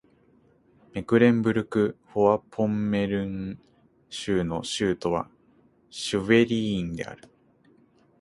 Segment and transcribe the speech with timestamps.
[0.93, 3.61] メクレンブルク＝フォアポンメルン
[4.09, 5.29] 州の州都は
[5.91, 7.29] シュヴェリーンである